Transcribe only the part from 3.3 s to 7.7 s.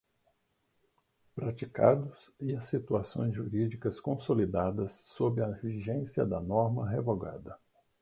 jurídicas consolidadas sob a vigência da norma revogada.